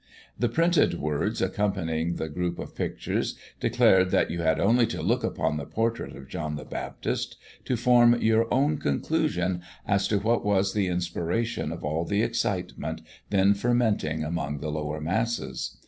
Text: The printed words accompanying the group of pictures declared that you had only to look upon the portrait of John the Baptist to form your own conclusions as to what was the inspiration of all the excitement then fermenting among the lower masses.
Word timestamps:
The 0.35 0.49
printed 0.49 0.95
words 0.95 1.43
accompanying 1.43 2.15
the 2.15 2.27
group 2.27 2.57
of 2.57 2.73
pictures 2.73 3.37
declared 3.59 4.09
that 4.09 4.31
you 4.31 4.41
had 4.41 4.59
only 4.59 4.87
to 4.87 4.99
look 4.99 5.23
upon 5.23 5.57
the 5.57 5.65
portrait 5.67 6.15
of 6.15 6.27
John 6.27 6.55
the 6.55 6.65
Baptist 6.65 7.37
to 7.65 7.77
form 7.77 8.19
your 8.19 8.51
own 8.51 8.79
conclusions 8.79 9.63
as 9.85 10.07
to 10.07 10.17
what 10.17 10.43
was 10.43 10.73
the 10.73 10.87
inspiration 10.87 11.71
of 11.71 11.83
all 11.85 12.03
the 12.03 12.23
excitement 12.23 13.01
then 13.29 13.53
fermenting 13.53 14.23
among 14.23 14.57
the 14.57 14.71
lower 14.71 14.99
masses. 14.99 15.77